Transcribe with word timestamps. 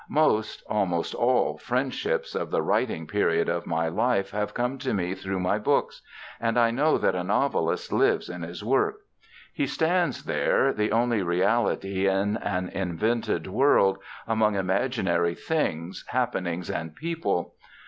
Most, 0.09 0.63
almost 0.67 1.13
all, 1.13 1.59
friendships 1.59 2.33
of 2.33 2.49
the 2.49 2.63
writing 2.63 3.05
period 3.05 3.47
of 3.47 3.67
my 3.67 3.87
life 3.87 4.31
have 4.31 4.55
come 4.55 4.79
to 4.79 4.95
me 4.95 5.13
through 5.13 5.39
my 5.39 5.59
books; 5.59 6.01
and 6.39 6.57
I 6.57 6.71
know 6.71 6.97
that 6.97 7.13
a 7.13 7.23
novelist 7.23 7.93
lives 7.93 8.27
in 8.27 8.41
his 8.41 8.63
work. 8.63 9.01
He 9.53 9.67
stands 9.67 10.23
there, 10.23 10.73
the 10.73 10.91
only 10.91 11.21
reality 11.21 12.07
in 12.07 12.37
an 12.37 12.69
invented 12.69 13.45
world, 13.45 13.99
among 14.25 14.55
imaginary 14.55 15.35
things, 15.35 16.03
happenings, 16.07 16.71
and 16.71 16.95
people. 16.95 17.53